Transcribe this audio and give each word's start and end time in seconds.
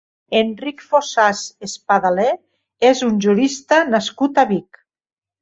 Enric 0.37 0.79
Fossas 0.93 1.43
Espadaler 1.67 2.31
és 2.93 3.05
un 3.09 3.21
jurista 3.27 3.81
nascut 3.93 4.43
a 4.43 4.49
Vic. 4.55 4.83